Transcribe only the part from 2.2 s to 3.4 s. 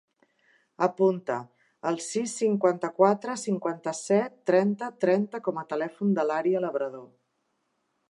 cinquanta-quatre,